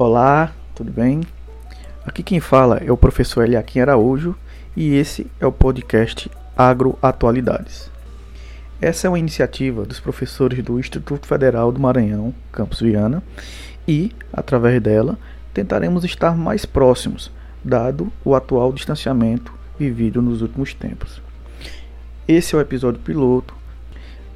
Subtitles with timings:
[0.00, 1.22] Olá, tudo bem?
[2.06, 4.32] Aqui quem fala é o professor Eliakim Araújo
[4.76, 7.90] e esse é o podcast Agroatualidades.
[8.80, 13.24] Essa é uma iniciativa dos professores do Instituto Federal do Maranhão, Campus Viana,
[13.88, 15.18] e, através dela,
[15.52, 17.28] tentaremos estar mais próximos,
[17.64, 21.20] dado o atual distanciamento vivido nos últimos tempos.
[22.28, 23.52] Esse é o episódio piloto.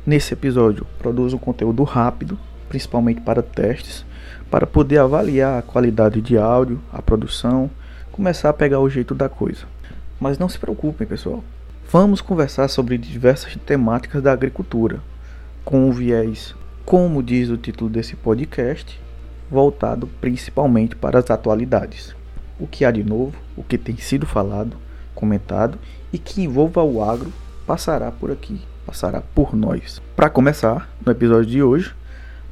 [0.04, 2.36] Nesse episódio, produzo um conteúdo rápido,
[2.72, 4.02] principalmente para testes,
[4.50, 7.70] para poder avaliar a qualidade de áudio, a produção,
[8.10, 9.66] começar a pegar o jeito da coisa.
[10.18, 11.44] Mas não se preocupem, pessoal.
[11.90, 15.00] Vamos conversar sobre diversas temáticas da agricultura,
[15.62, 18.98] com o viés, como diz o título desse podcast,
[19.50, 22.16] voltado principalmente para as atualidades.
[22.58, 24.78] O que há de novo, o que tem sido falado,
[25.14, 25.78] comentado
[26.10, 27.30] e que envolva o agro
[27.66, 30.00] passará por aqui, passará por nós.
[30.16, 31.94] Para começar, no episódio de hoje,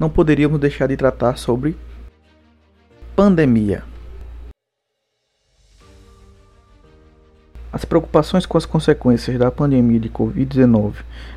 [0.01, 1.77] não poderíamos deixar de tratar sobre
[3.15, 3.85] pandemia.
[7.71, 10.95] As preocupações com as consequências da pandemia de Covid-19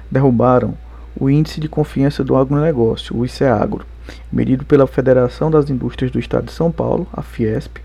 [0.09, 0.75] derrubaram
[1.19, 3.85] o Índice de Confiança do Agronegócio, o ICEAGRO,
[4.31, 7.77] medido pela Federação das Indústrias do Estado de São Paulo, a Fiesp,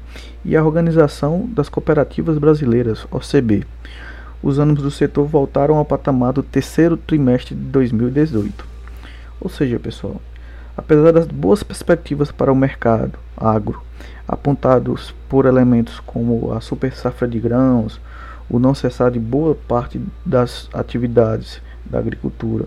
[0.44, 3.66] e a Organização das Cooperativas Brasileiras, OCB.
[4.40, 8.64] Os ânimos do setor voltaram ao patamar do terceiro trimestre de 2018.
[9.40, 10.20] Ou seja, pessoal,
[10.78, 13.82] apesar das boas perspectivas para o mercado agro,
[14.28, 18.00] apontados por elementos como a super safra de grãos,
[18.48, 22.66] o não cessar de boa parte das atividades da agricultura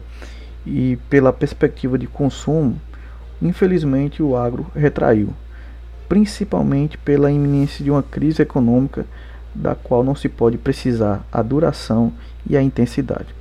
[0.66, 2.80] e pela perspectiva de consumo,
[3.42, 5.34] infelizmente o agro retraiu,
[6.10, 9.06] principalmente pela iminência de uma crise econômica
[9.56, 12.12] da qual não se pode precisar a duração
[12.46, 13.34] e a intensidade.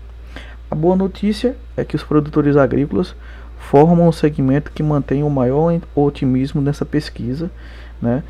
[0.70, 3.16] A boa notícia é que os produtores agrícolas
[3.60, 7.50] formam um segmento que mantém o maior otimismo nessa pesquisa,
[8.02, 8.24] né,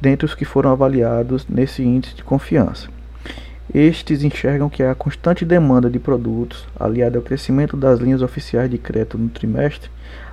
[0.00, 2.88] dentre os que foram avaliados nesse índice de confiança.
[3.74, 8.78] Estes enxergam que a constante demanda de produtos, aliada ao crescimento das linhas oficiais de
[8.78, 9.90] crédito no trimestre,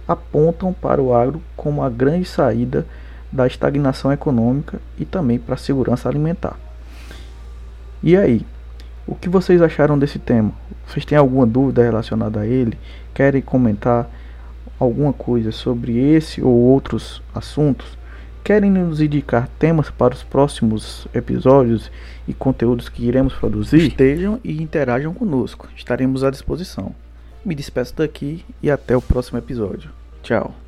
[0.08, 2.86] apontam para o agro como a grande saída
[3.30, 6.58] da estagnação econômica e também para a segurança alimentar.
[8.02, 8.46] E aí,
[9.06, 10.52] o que vocês acharam desse tema?
[10.88, 12.78] Vocês têm alguma dúvida relacionada a ele?
[13.14, 14.10] Querem comentar?
[14.80, 17.98] Alguma coisa sobre esse ou outros assuntos,
[18.44, 21.92] querem nos indicar temas para os próximos episódios
[22.28, 25.68] e conteúdos que iremos produzir, estejam e interajam conosco.
[25.76, 26.94] Estaremos à disposição.
[27.44, 29.90] Me despeço daqui e até o próximo episódio.
[30.22, 30.65] Tchau.